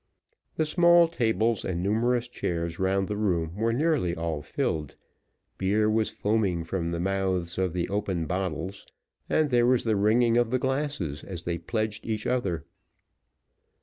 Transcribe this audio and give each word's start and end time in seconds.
The 0.55 0.65
small 0.65 1.07
tables 1.07 1.63
and 1.63 1.83
numerous 1.83 2.27
chairs 2.27 2.79
round 2.79 3.07
the 3.07 3.17
room 3.17 3.55
were 3.55 3.71
nearly 3.71 4.15
all 4.15 4.41
filled, 4.41 4.95
beer 5.59 5.91
was 5.91 6.09
foaming 6.09 6.63
from 6.63 6.89
the 6.89 6.99
mouths 6.99 7.59
of 7.59 7.71
the 7.73 7.87
opened 7.87 8.27
bottles, 8.27 8.87
and 9.29 9.51
there 9.51 9.67
was 9.67 9.83
the 9.83 9.95
ringing 9.95 10.37
of 10.37 10.49
the 10.49 10.57
glasses 10.57 11.23
as 11.23 11.43
they 11.43 11.59
pledged 11.59 12.03
each 12.03 12.25
other. 12.25 12.65